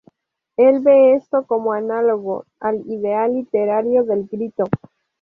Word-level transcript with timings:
Él 0.57 0.79
ve 0.79 1.13
esto 1.13 1.45
como 1.45 1.73
análogo 1.73 2.45
"al 2.59 2.81
ideal 2.87 3.35
literario 3.35 4.03
del 4.03 4.25
'grito'". 4.27 4.65